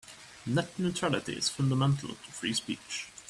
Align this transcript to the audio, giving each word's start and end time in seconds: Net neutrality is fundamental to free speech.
Net 0.47 0.79
neutrality 0.79 1.33
is 1.33 1.47
fundamental 1.49 2.09
to 2.09 2.31
free 2.31 2.53
speech. 2.53 3.11